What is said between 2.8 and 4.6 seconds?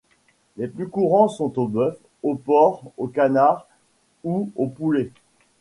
au canard ou